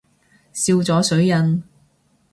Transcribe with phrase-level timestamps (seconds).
[0.51, 1.63] 笑咗水印